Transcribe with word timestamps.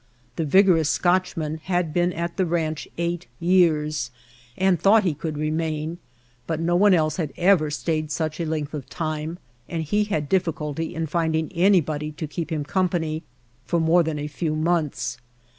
The 0.35 0.45
vigorous 0.45 0.89
Scotch 0.89 1.37
man 1.37 1.57
had 1.65 1.93
been 1.93 2.11
at 2.11 2.35
the 2.35 2.45
ranch 2.47 2.87
eight 2.97 3.27
years 3.39 4.09
and 4.57 4.79
thought 4.81 5.03
he 5.03 5.13
could 5.13 5.37
remain, 5.37 5.99
but 6.47 6.59
no 6.59 6.75
one 6.75 6.95
else 6.95 7.17
had 7.17 7.31
ever 7.37 7.69
stayed 7.69 8.09
such 8.11 8.39
a 8.39 8.45
length 8.47 8.73
of 8.73 8.89
time, 8.89 9.37
and 9.69 9.83
he 9.83 10.05
had 10.05 10.27
difficulty 10.27 10.95
in 10.95 11.05
finding 11.05 11.51
anybody 11.53 12.11
to 12.13 12.25
keep 12.25 12.51
him 12.51 12.63
com 12.65 12.89
pany 12.89 13.21
for 13.67 13.79
more 13.79 14.01
than 14.01 14.17
a 14.17 14.25
few 14.25 14.55
months. 14.55 15.17